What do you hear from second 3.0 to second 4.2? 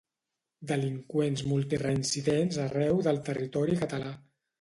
del territori català.